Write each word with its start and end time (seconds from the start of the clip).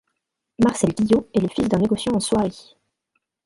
Marcel 0.57 0.95
Guillot 0.95 1.27
est 1.35 1.41
le 1.41 1.47
fils 1.47 1.69
d'un 1.69 1.77
négociant 1.77 2.15
en 2.15 2.19
soieries. 2.19 2.75